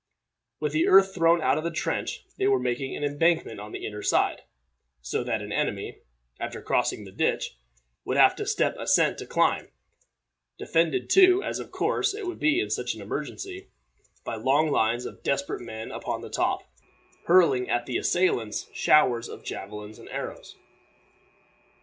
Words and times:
With 0.59 0.71
the 0.73 0.87
earth 0.87 1.13
thrown 1.13 1.43
out 1.43 1.59
of 1.59 1.63
the 1.63 1.69
trench 1.69 2.25
they 2.39 2.47
were 2.47 2.57
making 2.59 2.95
an 2.95 3.03
embankment 3.03 3.59
on 3.59 3.71
the 3.71 3.85
inner 3.85 4.01
side, 4.01 4.41
so 5.03 5.23
that 5.23 5.43
an 5.43 5.51
enemy, 5.51 5.99
after 6.39 6.59
crossing 6.59 7.05
the 7.05 7.11
ditch, 7.11 7.55
would 8.03 8.17
have 8.17 8.33
a 8.39 8.47
steep 8.47 8.73
ascent 8.79 9.19
to 9.19 9.27
climb, 9.27 9.67
defended 10.57 11.07
too, 11.07 11.43
as 11.43 11.59
of 11.59 11.69
course 11.69 12.15
it 12.15 12.25
would 12.25 12.39
be 12.39 12.59
in 12.59 12.71
such 12.71 12.95
an 12.95 13.01
emergency, 13.03 13.67
by 14.23 14.37
long 14.37 14.71
lines 14.71 15.05
of 15.05 15.21
desperate 15.21 15.61
men 15.61 15.91
upon 15.91 16.21
the 16.21 16.31
top, 16.31 16.63
hurling 17.27 17.69
at 17.69 17.85
the 17.85 17.99
assailants 17.99 18.71
showers 18.73 19.29
of 19.29 19.43
javelins 19.43 19.99
and 19.99 20.09
arrows. 20.09 20.55